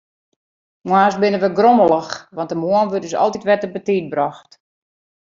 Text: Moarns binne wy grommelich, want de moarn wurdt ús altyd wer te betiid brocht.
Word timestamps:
Moarns 0.87 1.19
binne 1.21 1.39
wy 1.43 1.51
grommelich, 1.57 2.13
want 2.37 2.51
de 2.51 2.57
moarn 2.63 2.89
wurdt 2.91 3.07
ús 3.09 3.19
altyd 3.23 3.45
wer 3.47 3.59
te 3.61 3.69
betiid 3.73 4.07
brocht. 4.13 4.51